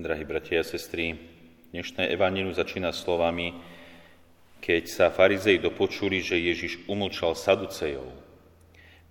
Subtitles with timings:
[0.00, 1.12] Drahí bratia a sestry,
[1.76, 3.52] dnešné evanílium začína slovami,
[4.64, 8.08] keď sa farizei dopočuli, že Ježiš umlčal Saducejov.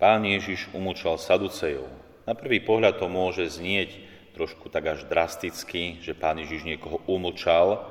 [0.02, 1.86] Pán Ježiš umlčal Saducejov.
[2.26, 4.02] Na prvý pohľad to môže znieť
[4.34, 7.86] trošku tak až drasticky, že pán Ježiš niekoho umlčal,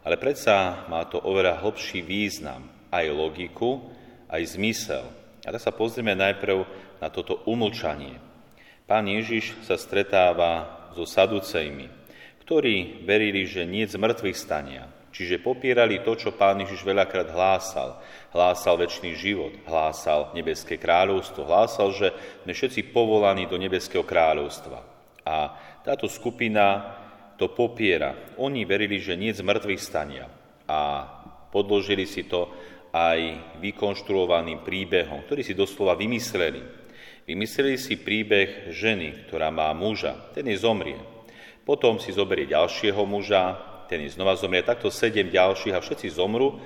[0.00, 3.92] ale predsa má to oveľa hlbší význam, aj logiku,
[4.32, 5.04] aj zmysel.
[5.44, 6.64] A tak sa pozrieme najprv
[6.96, 8.16] na toto umlčanie.
[8.88, 11.97] Pán Ježiš sa stretáva so Saducejmi,
[12.48, 14.88] ktorí verili, že nie z mŕtvych stania.
[15.12, 18.00] Čiže popierali to, čo pán Ježiš veľakrát hlásal.
[18.32, 22.08] Hlásal väčší život, hlásal nebeské kráľovstvo, hlásal, že
[22.48, 24.80] sme všetci povolaní do nebeského kráľovstva.
[25.28, 25.36] A
[25.84, 26.96] táto skupina
[27.36, 28.16] to popiera.
[28.40, 30.24] Oni verili, že nie z mŕtvych stania.
[30.64, 31.04] A
[31.52, 32.48] podložili si to
[32.96, 33.20] aj
[33.60, 36.64] vykonštruovaným príbehom, ktorý si doslova vymysleli.
[37.28, 40.32] Vymysleli si príbeh ženy, ktorá má muža.
[40.32, 41.17] Ten je zomrie.
[41.68, 43.60] Potom si zoberie ďalšieho muža,
[43.92, 46.56] ten znova zomrie, takto sedem ďalších a všetci zomru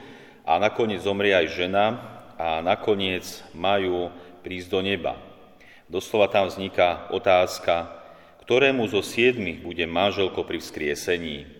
[0.47, 1.87] a nakoniec zomrie aj žena
[2.39, 4.15] a nakoniec majú
[4.47, 5.19] prísť do neba.
[5.91, 7.91] Doslova tam vzniká otázka,
[8.47, 11.51] ktorému zo siedmých bude manželko pri vzkriesení.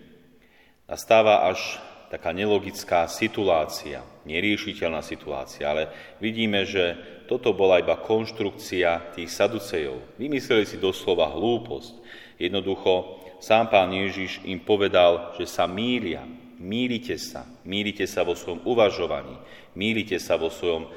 [0.87, 5.91] Nastáva až taká nelogická situácia, neriešiteľná situácia, ale
[6.23, 6.95] vidíme, že
[7.27, 10.15] toto bola iba konštrukcia tých saducejov.
[10.15, 11.91] Vymysleli si doslova hlúposť.
[12.39, 16.23] Jednoducho Sám pán Ježiš im povedal, že sa mília.
[16.63, 17.43] Mýlite sa.
[17.67, 19.35] Mýlite sa vo svojom uvažovaní.
[19.75, 20.87] Mýlite sa vo svojom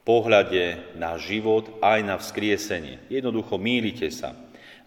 [0.00, 3.04] pohľade na život aj na vzkriesenie.
[3.12, 4.32] Jednoducho mýlite sa.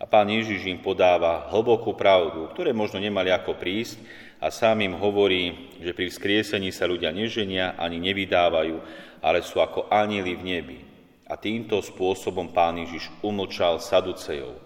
[0.01, 4.01] A pán Ježiš im podáva hlbokú pravdu, ktoré možno nemali ako prísť
[4.41, 8.81] a sám im hovorí, že pri vzkriesení sa ľudia neženia ani nevydávajú,
[9.21, 10.79] ale sú ako anieli v nebi.
[11.29, 14.60] A týmto spôsobom pán Ježiš umlčal Saducejov.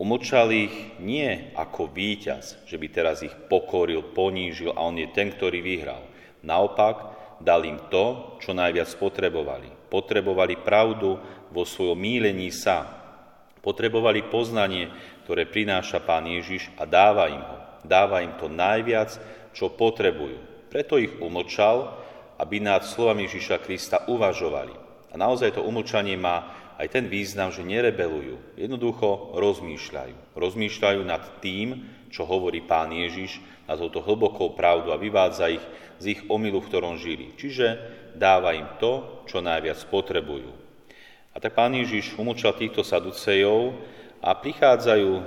[0.00, 5.28] Umlčal ich nie ako víťaz, že by teraz ich pokoril, ponížil a on je ten,
[5.28, 6.00] ktorý vyhral.
[6.40, 7.12] Naopak,
[7.44, 9.68] dal im to, čo najviac potrebovali.
[9.92, 11.20] Potrebovali pravdu
[11.52, 12.88] vo svojom mílení sa.
[13.60, 14.88] Potrebovali poznanie,
[15.28, 17.58] ktoré prináša Pán Ježiš a dáva im ho.
[17.84, 19.20] Dáva im to najviac,
[19.52, 20.40] čo potrebujú.
[20.72, 21.92] Preto ich umlčal,
[22.40, 24.72] aby nad slovami Ježiša Krista uvažovali.
[25.12, 30.32] A naozaj to umlčanie má aj ten význam, že nerebelujú, jednoducho rozmýšľajú.
[30.32, 33.36] Rozmýšľajú nad tým, čo hovorí pán Ježiš,
[33.68, 35.64] nad touto hlbokou pravdu a vyvádza ich
[36.00, 37.36] z ich omilu, v ktorom žili.
[37.36, 37.76] Čiže
[38.16, 40.48] dáva im to, čo najviac potrebujú.
[41.30, 43.76] A tak pán Ježiš umúčal týchto saducejov
[44.24, 45.22] a prichádzajú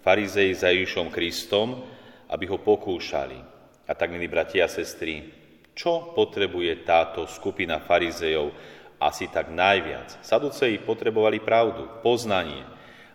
[0.00, 1.84] farizei za Ježišom Kristom,
[2.32, 3.38] aby ho pokúšali.
[3.86, 5.30] A tak, milí bratia a sestry,
[5.76, 8.50] čo potrebuje táto skupina farizejov,
[9.00, 10.20] asi tak najviac.
[10.24, 12.64] Saduceji potrebovali pravdu, poznanie,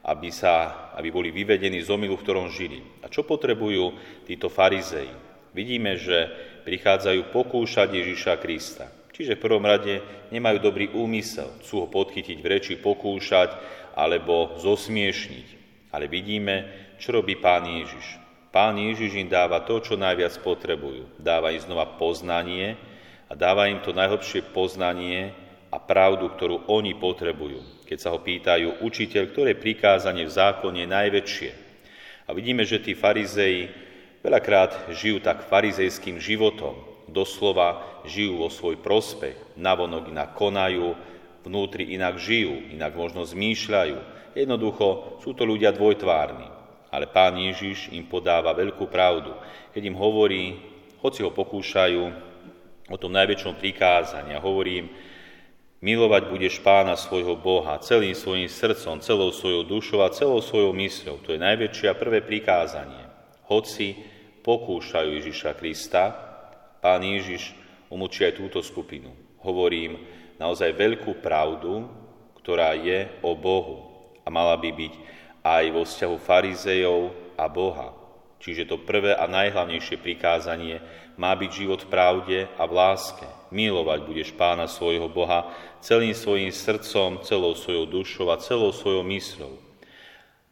[0.02, 2.82] aby, sa, aby boli vyvedení z omilu, v ktorom žili.
[3.06, 3.94] A čo potrebujú
[4.26, 5.10] títo farizei?
[5.54, 6.32] Vidíme, že
[6.64, 8.88] prichádzajú pokúšať Ježiša Krista.
[9.12, 13.54] Čiže v prvom rade nemajú dobrý úmysel, chcú ho podchytiť v reči, pokúšať
[13.94, 15.48] alebo zosmiešniť.
[15.92, 18.22] Ale vidíme, čo robí Pán Ježiš.
[18.56, 21.08] Pán Ježiš im dáva to, čo najviac potrebujú.
[21.20, 22.80] Dáva im znova poznanie
[23.28, 25.36] a dáva im to najhlbšie poznanie,
[25.72, 27.88] a pravdu, ktorú oni potrebujú.
[27.88, 31.52] Keď sa ho pýtajú, učiteľ, ktoré prikázanie v zákone je najväčšie.
[32.28, 33.72] A vidíme, že tí farizei
[34.20, 36.76] veľakrát žijú tak farizejským životom.
[37.08, 40.96] Doslova žijú vo svoj prospech, navonok inak konajú,
[41.44, 43.98] vnútri inak žijú, inak možno zmýšľajú.
[44.38, 46.48] Jednoducho sú to ľudia dvojtvárni.
[46.92, 49.32] Ale pán Ježiš im podáva veľkú pravdu,
[49.72, 50.60] keď im hovorí,
[51.00, 52.04] hoci ho pokúšajú
[52.92, 54.88] o tom najväčšom prikázaní a hovorí im,
[55.82, 61.18] Milovať budeš pána svojho Boha celým svojim srdcom, celou svojou dušou a celou svojou mysľou.
[61.26, 63.10] To je najväčšie a prvé prikázanie.
[63.50, 63.98] Hoci
[64.46, 66.14] pokúšajú Ježiša Krista,
[66.86, 67.58] pán Ježiš
[67.90, 69.10] umúči aj túto skupinu.
[69.42, 69.98] Hovorím
[70.38, 71.90] naozaj veľkú pravdu,
[72.38, 73.90] ktorá je o Bohu
[74.22, 74.94] a mala by byť
[75.42, 77.02] aj vo vzťahu farizejov
[77.34, 78.01] a Boha.
[78.42, 80.82] Čiže to prvé a najhlavnejšie prikázanie
[81.22, 83.28] má byť život v pravde a v láske.
[83.54, 89.54] Milovať budeš pána svojho Boha celým svojim srdcom, celou svojou dušou a celou svojou mysľou.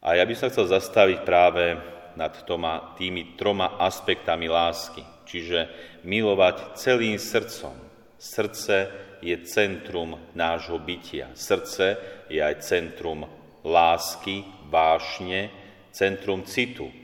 [0.06, 1.76] A ja by sa chcel zastaviť práve
[2.14, 5.02] nad toma, tými troma aspektami lásky.
[5.26, 5.58] Čiže
[6.06, 7.74] milovať celým srdcom.
[8.20, 8.76] Srdce
[9.18, 11.34] je centrum nášho bytia.
[11.34, 11.98] Srdce
[12.30, 13.26] je aj centrum
[13.64, 15.50] lásky, vášne,
[15.92, 16.99] centrum citu.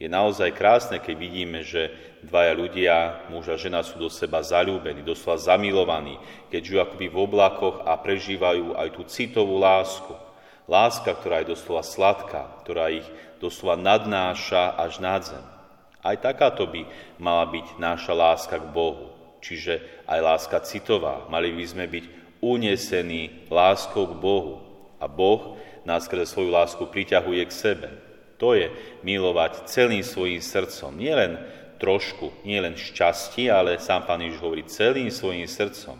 [0.00, 1.92] Je naozaj krásne, keď vidíme, že
[2.24, 2.96] dvaja ľudia,
[3.28, 6.16] muž a žena, sú do seba zalúbení, doslova zamilovaní,
[6.48, 10.16] keď žijú akoby v oblakoch a prežívajú aj tú citovú lásku.
[10.64, 13.04] Láska, ktorá je doslova sladká, ktorá ich
[13.44, 15.44] doslova nadnáša až nad zem.
[16.00, 16.88] Aj takáto by
[17.20, 19.12] mala byť náša láska k Bohu,
[19.44, 21.28] čiže aj láska citová.
[21.28, 22.04] Mali by sme byť
[22.40, 24.64] unesení láskou k Bohu.
[24.96, 28.09] A Boh nás skrze svoju lásku priťahuje k sebe.
[28.40, 28.72] To je
[29.04, 30.96] milovať celým svojim srdcom.
[30.96, 31.36] Nielen
[31.76, 35.96] trošku, nielen šťastie, ale sám Pán Ježiš hovorí celým svojim srdcom.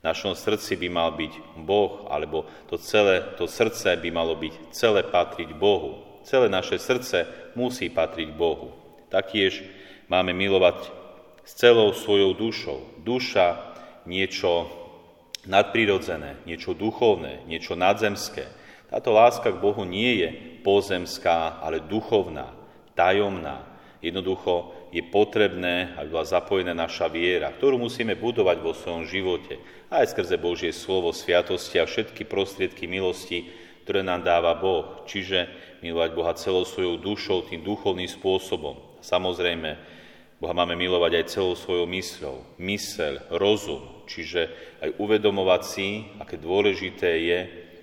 [0.00, 4.72] V našom srdci by mal byť Boh, alebo to celé, to srdce by malo byť
[4.72, 6.20] celé patriť Bohu.
[6.24, 8.72] Celé naše srdce musí patriť Bohu.
[9.12, 9.60] Taktiež
[10.08, 10.88] máme milovať
[11.44, 12.80] s celou svojou dušou.
[13.04, 13.76] Duša
[14.08, 14.68] niečo
[15.44, 18.48] nadprirodzené, niečo duchovné, niečo nadzemské.
[18.88, 20.28] Táto láska k Bohu nie je
[20.60, 22.52] pozemská, ale duchovná,
[22.94, 23.66] tajomná.
[24.00, 29.60] Jednoducho je potrebné, aby bola zapojená naša viera, ktorú musíme budovať vo svojom živote,
[29.92, 33.50] aj skrze Božie slovo, sviatosti a všetky prostriedky milosti,
[33.84, 35.04] ktoré nám dáva Boh.
[35.04, 35.50] Čiže
[35.84, 39.00] milovať Boha celou svojou dušou, tým duchovným spôsobom.
[39.04, 39.76] Samozrejme,
[40.40, 42.56] Boha máme milovať aj celou svojou mysľou.
[42.56, 44.48] Myseľ, rozum, čiže
[44.80, 47.38] aj uvedomovať si, aké dôležité je,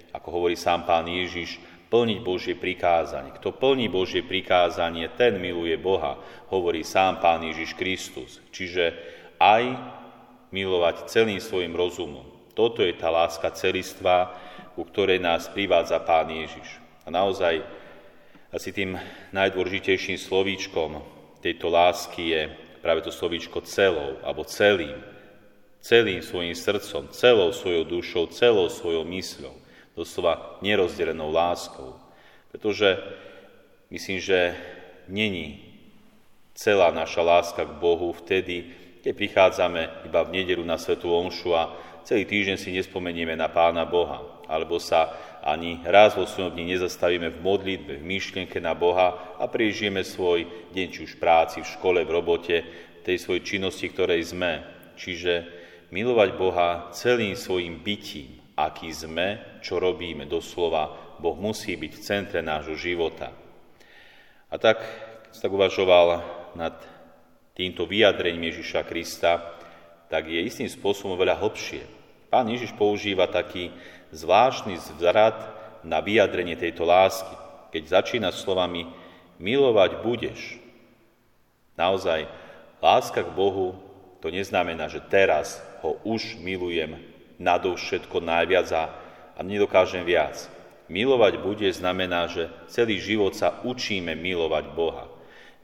[0.09, 3.31] ako hovorí sám pán Ježiš, plniť Božie prikázanie.
[3.39, 6.19] Kto plní Božie prikázanie, ten miluje Boha,
[6.51, 8.43] hovorí sám Pán Ježiš Kristus.
[8.51, 8.91] Čiže
[9.39, 9.75] aj
[10.51, 12.27] milovať celým svojim rozumom.
[12.51, 14.35] Toto je tá láska celistva,
[14.75, 16.67] ku ktorej nás privádza Pán Ježiš.
[17.07, 17.63] A naozaj
[18.51, 18.99] asi tým
[19.31, 20.99] najdôležitejším slovíčkom
[21.39, 22.41] tejto lásky je
[22.83, 24.95] práve to slovíčko celou, alebo celým.
[25.77, 29.66] Celým svojim srdcom, celou svojou dušou, celou svojou mysľou
[29.97, 31.97] doslova nerozdelenou láskou.
[32.53, 33.01] Pretože
[33.89, 34.53] myslím, že
[35.09, 35.65] není
[36.53, 38.69] celá naša láska k Bohu vtedy,
[39.01, 41.73] keď prichádzame iba v nedelu na Svetu Omšu a
[42.05, 45.11] celý týždeň si nespomenieme na Pána Boha, alebo sa
[45.43, 50.45] ani raz vo svojom dni nezastavíme v modlitbe, v myšlienke na Boha a prežijeme svoj
[50.71, 52.57] deň, či už v práci, v škole, v robote,
[53.07, 54.59] tej svojej činnosti, ktorej sme.
[54.99, 55.47] Čiže
[55.95, 60.25] milovať Boha celým svojim bytím, aký sme, čo robíme.
[60.25, 63.29] Doslova, Boh musí byť v centre nášho života.
[64.49, 64.81] A tak,
[65.29, 66.25] som tak uvažoval
[66.57, 66.73] nad
[67.53, 69.53] týmto vyjadrením Ježiša Krista,
[70.09, 71.85] tak je istým spôsobom veľa hlbšie.
[72.33, 73.69] Pán Ježiš používa taký
[74.09, 75.37] zvláštny zvrat
[75.85, 77.33] na vyjadrenie tejto lásky,
[77.69, 78.89] keď začína slovami
[79.37, 80.57] milovať budeš.
[81.77, 82.25] Naozaj,
[82.81, 83.77] láska k Bohu
[84.23, 88.83] to neznamená, že teraz ho už milujem nadovšetko najviac a,
[89.37, 90.49] a nedokážem viac.
[90.87, 95.11] Milovať bude znamená, že celý život sa učíme milovať Boha.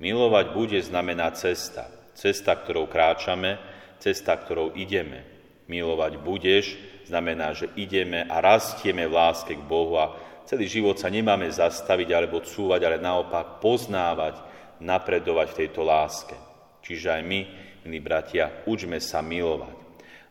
[0.03, 1.87] Milovať bude znamená cesta.
[2.13, 3.57] Cesta, ktorou kráčame,
[4.03, 5.23] cesta, ktorou ideme.
[5.71, 6.75] Milovať budeš
[7.07, 10.11] znamená, že ideme a rastieme v láske k Bohu a
[10.43, 14.43] celý život sa nemáme zastaviť alebo cúvať, ale naopak poznávať,
[14.83, 16.35] napredovať v tejto láske.
[16.83, 17.39] Čiže aj my,
[17.87, 19.82] milí bratia, učme sa milovať.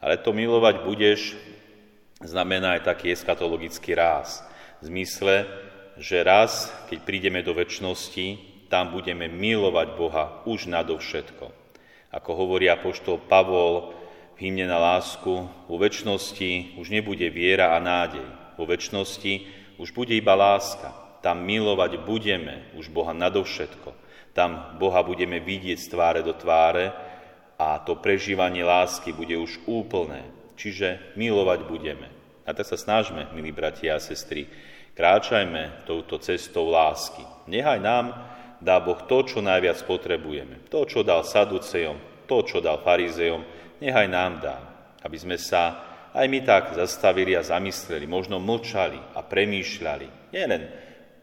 [0.02, 1.38] Ale to milovať budeš
[2.18, 4.42] znamená aj taký eskatologický ráz.
[4.82, 5.46] V zmysle,
[5.94, 11.54] že raz, keď prídeme do väčšnosti, tam budeme milovať Boha už nadovšetko.
[12.10, 13.94] Ako hovorí apoštol Pavol
[14.34, 18.26] v hymne na lásku, vo väčšnosti už nebude viera a nádej.
[18.58, 19.32] Vo väčšnosti
[19.78, 20.92] už bude iba láska.
[21.22, 23.94] Tam milovať budeme už Boha nadovšetko.
[24.34, 27.11] Tam Boha budeme vidieť z tváre do tváre
[27.58, 30.24] a to prežívanie lásky bude už úplné,
[30.58, 32.08] čiže milovať budeme.
[32.42, 34.50] A tak sa snažme, milí bratia a sestry,
[34.98, 37.22] kráčajme touto cestou lásky.
[37.46, 38.06] Nechaj nám
[38.62, 40.62] dá Boh to, čo najviac potrebujeme.
[40.70, 43.42] To, čo dal Saducejom, to, čo dal farizejom,
[43.82, 44.56] nechaj nám dá,
[45.02, 50.30] aby sme sa aj my tak zastavili a zamysleli, možno mlčali a premýšľali.
[50.30, 50.62] Nielen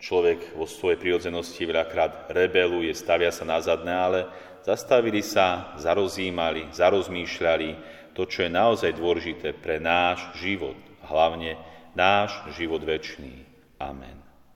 [0.02, 4.20] človek vo svojej prírodzenosti veľakrát rebeluje, stavia sa na zadné, ale
[4.64, 7.70] zastavili sa, zarozímali, zarozmýšľali
[8.14, 10.76] to, čo je naozaj dôležité pre náš život,
[11.08, 11.56] hlavne
[11.96, 13.48] náš život väčší.
[13.80, 14.29] Amen.